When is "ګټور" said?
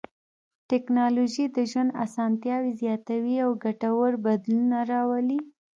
3.63-4.11